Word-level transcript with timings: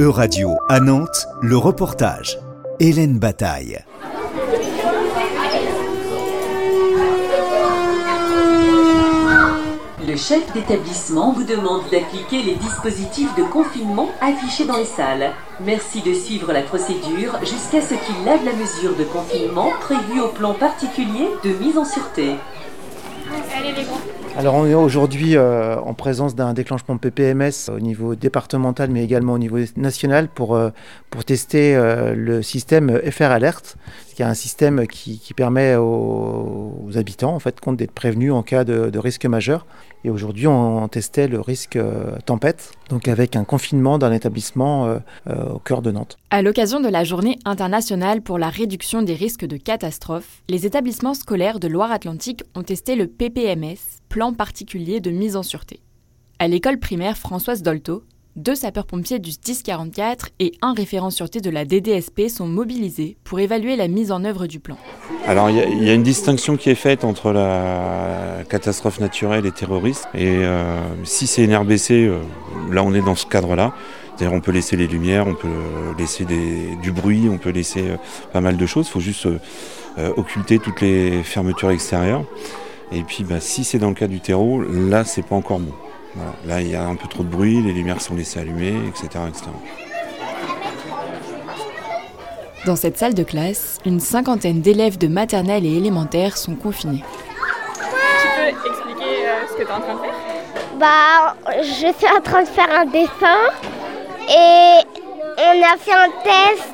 E-Radio 0.00 0.56
à 0.68 0.80
Nantes, 0.80 1.28
le 1.40 1.56
reportage. 1.56 2.40
Hélène 2.80 3.20
Bataille. 3.20 3.78
Le 10.04 10.16
chef 10.16 10.52
d'établissement 10.52 11.32
vous 11.32 11.44
demande 11.44 11.82
d'appliquer 11.92 12.42
les 12.42 12.56
dispositifs 12.56 13.32
de 13.36 13.44
confinement 13.44 14.08
affichés 14.20 14.64
dans 14.64 14.78
les 14.78 14.84
salles. 14.84 15.30
Merci 15.60 16.02
de 16.02 16.12
suivre 16.12 16.52
la 16.52 16.62
procédure 16.62 17.38
jusqu'à 17.42 17.80
ce 17.80 17.94
qu'il 17.94 18.24
lève 18.24 18.44
la 18.44 18.54
mesure 18.54 18.96
de 18.96 19.04
confinement 19.04 19.70
prévue 19.80 20.20
au 20.20 20.28
plan 20.30 20.54
particulier 20.54 21.28
de 21.44 21.50
mise 21.50 21.78
en 21.78 21.84
sûreté. 21.84 22.34
Alors 24.36 24.56
on 24.56 24.66
est 24.66 24.74
aujourd'hui 24.74 25.36
euh, 25.36 25.78
en 25.78 25.94
présence 25.94 26.34
d'un 26.34 26.54
déclenchement 26.54 26.96
PPMS 26.96 27.52
au 27.68 27.78
niveau 27.78 28.16
départemental 28.16 28.90
mais 28.90 29.04
également 29.04 29.34
au 29.34 29.38
niveau 29.38 29.58
national 29.76 30.26
pour, 30.26 30.56
euh, 30.56 30.70
pour 31.10 31.24
tester 31.24 31.76
euh, 31.76 32.14
le 32.16 32.42
système 32.42 33.00
FR 33.08 33.30
Alert, 33.30 33.76
est 34.22 34.26
un 34.26 34.34
système 34.34 34.86
qui, 34.86 35.20
permet 35.36 35.76
aux, 35.76 36.90
habitants 36.96 37.34
en 37.34 37.38
fait, 37.38 37.56
d'être 37.74 37.92
prévenus 37.92 38.32
en 38.32 38.42
cas 38.42 38.64
de, 38.64 38.98
risque 38.98 39.26
majeur. 39.26 39.66
Et 40.04 40.10
aujourd'hui 40.10 40.46
on, 40.46 40.86
testait 40.88 41.28
le 41.28 41.40
risque 41.40 41.78
tempête, 42.26 42.72
donc 42.90 43.08
avec 43.08 43.36
un 43.36 43.44
confinement 43.44 43.98
d'un 43.98 44.12
établissement 44.12 44.98
au 45.26 45.58
cœur 45.58 45.82
de 45.82 45.90
Nantes. 45.90 46.18
À 46.30 46.42
l'occasion 46.42 46.80
de 46.80 46.88
la 46.88 47.04
journée 47.04 47.38
internationale 47.44 48.20
pour 48.20 48.38
la 48.38 48.50
réduction 48.50 49.02
des 49.02 49.14
risques 49.14 49.46
de 49.46 49.56
catastrophes, 49.56 50.42
les 50.48 50.66
établissements 50.66 51.14
scolaires 51.14 51.58
de 51.58 51.68
Loire-Atlantique 51.68 52.44
ont 52.54 52.62
testé 52.62 52.96
le 52.96 53.06
PPMS, 53.06 53.78
plan 54.08 54.32
particulier 54.32 55.00
de 55.00 55.10
mise 55.10 55.36
en 55.36 55.42
sûreté. 55.42 55.80
À 56.38 56.48
l'école 56.48 56.78
primaire 56.78 57.16
Françoise 57.16 57.62
Dolto, 57.62 58.02
deux 58.36 58.56
sapeurs-pompiers 58.56 59.20
du 59.20 59.30
1044 59.30 60.30
et 60.40 60.52
un 60.60 60.72
référent 60.72 61.10
sûreté 61.10 61.40
de 61.40 61.50
la 61.50 61.64
DDSP 61.64 62.28
sont 62.28 62.46
mobilisés 62.46 63.16
pour 63.22 63.38
évaluer 63.38 63.76
la 63.76 63.86
mise 63.86 64.10
en 64.10 64.24
œuvre 64.24 64.46
du 64.46 64.58
plan. 64.58 64.76
Alors 65.26 65.50
il 65.50 65.84
y, 65.84 65.90
a 65.90 65.94
une 65.94 66.02
distinction 66.02 66.56
qui 66.56 66.70
est 66.70 66.74
faite 66.74 67.04
entre 67.04 67.30
la 67.30 68.42
catastrophe 68.48 68.98
naturelle 68.98 69.46
et 69.46 69.52
terroriste. 69.52 70.08
Et 70.14 70.44
euh, 70.44 70.80
si 71.04 71.26
c'est 71.26 71.44
une 71.44 71.54
RBC, 71.54 71.92
euh, 71.92 72.18
là 72.72 72.82
on 72.82 72.92
est 72.92 73.02
dans 73.02 73.14
ce 73.14 73.26
cadre-là. 73.26 73.72
C'est-à-dire 74.16 74.36
on 74.36 74.40
peut 74.40 74.52
laisser 74.52 74.76
les 74.76 74.86
lumières, 74.86 75.26
on 75.26 75.34
peut 75.34 75.48
laisser 75.98 76.24
du 76.24 76.92
bruit, 76.92 77.28
on 77.30 77.38
peut 77.38 77.50
laisser 77.50 77.82
euh, 77.82 77.96
pas 78.32 78.40
mal 78.40 78.56
de 78.56 78.66
choses. 78.66 78.86
Il 78.88 78.92
faut 78.92 79.00
juste 79.00 79.28
occulter 80.16 80.58
toutes 80.58 80.80
les 80.80 81.22
fermetures 81.22 81.70
extérieures. 81.70 82.24
Et 82.90 83.02
puis 83.02 83.22
bah, 83.22 83.38
si 83.38 83.62
c'est 83.62 83.78
dans 83.78 83.90
le 83.90 83.94
cas 83.94 84.08
du 84.08 84.20
terreau, 84.20 84.60
là 84.60 85.04
c'est 85.04 85.22
pas 85.22 85.36
encore 85.36 85.60
bon. 85.60 85.72
Voilà. 86.14 86.32
Là 86.46 86.60
il 86.60 86.70
y 86.70 86.76
a 86.76 86.84
un 86.84 86.96
peu 86.96 87.08
trop 87.08 87.22
de 87.22 87.28
bruit, 87.28 87.60
les 87.62 87.72
lumières 87.72 88.00
sont 88.00 88.14
laissées 88.14 88.40
allumées, 88.40 88.76
etc. 88.88 89.08
etc. 89.28 89.46
Dans 92.66 92.76
cette 92.76 92.96
salle 92.96 93.12
de 93.14 93.24
classe, 93.24 93.78
une 93.84 94.00
cinquantaine 94.00 94.62
d'élèves 94.62 94.96
de 94.96 95.06
maternelle 95.06 95.66
et 95.66 95.76
élémentaire 95.76 96.38
sont 96.38 96.54
confinés. 96.54 97.04
Tu 98.22 98.28
peux 98.36 98.48
expliquer 98.48 99.26
euh, 99.26 99.46
ce 99.48 99.52
que 99.52 99.62
tu 99.62 99.68
es 99.68 99.72
en 99.72 99.80
train 99.80 99.94
de 99.94 100.00
faire? 100.00 100.14
Bah, 100.78 101.36
je 101.60 101.92
suis 101.92 102.08
en 102.16 102.20
train 102.22 102.42
de 102.42 102.48
faire 102.48 102.70
un 102.70 102.86
dessin 102.86 103.50
et 104.28 104.80
on 105.36 105.62
a 105.62 105.76
fait 105.76 105.92
un 105.92 106.10
test 106.22 106.72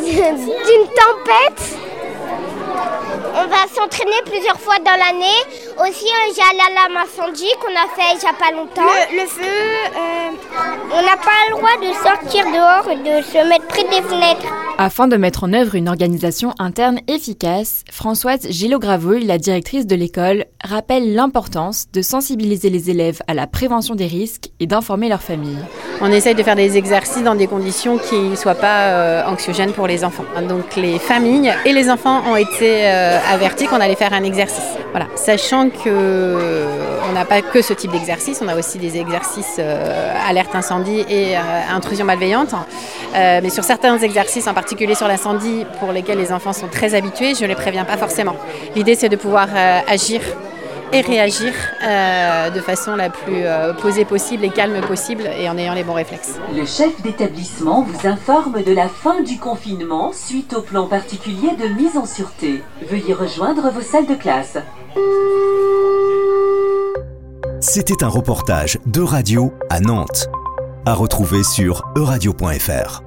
d'une 0.00 0.86
tempête. 0.88 1.76
On 3.34 3.46
va 3.48 3.66
s'entraîner 3.74 4.22
plusieurs 4.24 4.58
fois 4.58 4.78
dans 4.78 4.96
l'année. 4.98 5.42
Aussi, 5.78 6.06
j'ai 6.34 6.56
l'alarme 6.56 6.96
incendie 7.04 7.52
qu'on 7.60 7.74
a 7.74 7.86
fait 7.94 8.14
il 8.14 8.20
n'y 8.20 8.28
a 8.28 8.32
pas 8.32 8.50
longtemps. 8.50 8.82
Le, 8.82 9.20
le 9.20 9.26
feu, 9.26 9.42
euh... 9.42 10.30
on 10.90 11.02
n'a 11.02 11.16
pas 11.18 11.50
le 11.50 11.56
droit 11.56 11.76
de 11.78 11.92
sortir 11.92 12.46
dehors 12.46 12.90
et 12.90 12.96
de 12.96 13.22
se 13.22 13.46
mettre 13.46 13.66
près 13.66 13.84
des 13.84 14.00
fenêtres. 14.08 14.46
Afin 14.78 15.06
de 15.06 15.16
mettre 15.16 15.44
en 15.44 15.52
œuvre 15.52 15.74
une 15.74 15.88
organisation 15.88 16.54
interne 16.58 17.00
efficace, 17.08 17.84
Françoise 17.90 18.46
Gillot-Gravouille, 18.48 19.24
la 19.24 19.38
directrice 19.38 19.86
de 19.86 19.96
l'école, 19.96 20.46
rappelle 20.64 21.14
l'importance 21.14 21.86
de 21.92 22.00
sensibiliser 22.00 22.70
les 22.70 22.90
élèves 22.90 23.20
à 23.26 23.34
la 23.34 23.46
prévention 23.46 23.94
des 23.94 24.06
risques 24.06 24.50
et 24.60 24.66
d'informer 24.66 25.08
leurs 25.08 25.22
familles. 25.22 25.64
On 26.02 26.12
essaye 26.12 26.34
de 26.34 26.42
faire 26.42 26.56
des 26.56 26.76
exercices 26.76 27.22
dans 27.22 27.34
des 27.34 27.46
conditions 27.46 27.96
qui 27.96 28.16
ne 28.16 28.36
soient 28.36 28.54
pas 28.54 28.88
euh, 28.88 29.24
anxiogènes 29.26 29.72
pour 29.72 29.86
les 29.86 30.04
enfants. 30.04 30.24
Donc 30.46 30.76
les 30.76 30.98
familles 30.98 31.52
et 31.64 31.72
les 31.72 31.88
enfants 31.88 32.22
ont 32.30 32.36
été 32.36 32.86
euh, 32.86 33.18
avertis 33.32 33.66
qu'on 33.66 33.80
allait 33.80 33.94
faire 33.94 34.12
un 34.12 34.22
exercice. 34.22 34.76
Voilà, 34.90 35.06
sachant 35.14 35.70
que 35.70 36.64
on 37.08 37.12
n'a 37.12 37.24
pas 37.24 37.40
que 37.40 37.62
ce 37.62 37.72
type 37.72 37.92
d'exercice, 37.92 38.40
on 38.44 38.48
a 38.48 38.56
aussi 38.56 38.78
des 38.78 38.98
exercices 38.98 39.56
euh, 39.58 40.14
alerte 40.28 40.54
incendie 40.54 41.04
et 41.08 41.34
intrusion 41.36 42.04
malveillante. 42.04 42.54
mais 43.14 43.50
sur 43.50 43.64
certains 43.64 43.98
exercices, 43.98 44.46
en 44.46 44.54
particulier 44.54 44.94
sur 44.94 45.08
l'incendie, 45.08 45.64
pour 45.80 45.92
lesquels 45.92 46.18
les 46.18 46.32
enfants 46.32 46.52
sont 46.52 46.68
très 46.68 46.94
habitués, 46.94 47.34
je 47.34 47.42
ne 47.42 47.48
les 47.48 47.54
préviens 47.54 47.84
pas 47.84 47.96
forcément. 47.96 48.36
L'idée, 48.74 48.94
c'est 48.94 49.08
de 49.08 49.16
pouvoir 49.16 49.48
agir 49.88 50.20
et 50.92 51.00
réagir 51.00 51.52
euh, 51.82 52.50
de 52.50 52.60
façon 52.60 52.96
la 52.96 53.10
plus 53.10 53.44
euh, 53.44 53.72
posée 53.74 54.04
possible 54.04 54.44
et 54.44 54.50
calme 54.50 54.80
possible 54.80 55.28
et 55.38 55.48
en 55.48 55.56
ayant 55.58 55.74
les 55.74 55.84
bons 55.84 55.94
réflexes. 55.94 56.34
Le 56.54 56.64
chef 56.64 57.00
d'établissement 57.02 57.82
vous 57.82 58.06
informe 58.06 58.62
de 58.62 58.72
la 58.72 58.88
fin 58.88 59.22
du 59.22 59.38
confinement 59.38 60.12
suite 60.12 60.54
au 60.54 60.62
plan 60.62 60.86
particulier 60.86 61.50
de 61.58 61.68
mise 61.68 61.96
en 61.96 62.06
sûreté. 62.06 62.62
Veuillez 62.88 63.14
rejoindre 63.14 63.70
vos 63.70 63.82
salles 63.82 64.06
de 64.06 64.14
classe. 64.14 64.58
C'était 67.60 68.04
un 68.04 68.08
reportage 68.08 68.78
de 68.86 69.00
radio 69.00 69.52
à 69.70 69.80
Nantes. 69.80 70.28
À 70.84 70.94
retrouver 70.94 71.42
sur 71.42 71.82
euradio.fr. 71.96 73.05